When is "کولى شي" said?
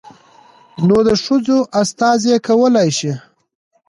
2.47-3.13